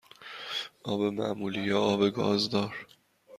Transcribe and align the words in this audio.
آب 0.83 1.01
معمولی 1.01 1.61
یا 1.61 1.81
آب 1.81 2.09
گازدار؟ 2.09 2.87